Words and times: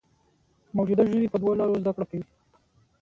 موجوده 0.75 1.03
ژوي 1.09 1.31
په 1.33 1.37
دوو 1.41 1.57
لارو 1.59 1.81
زده 1.81 1.91
کړه 1.95 2.05
کوي. 2.09 2.25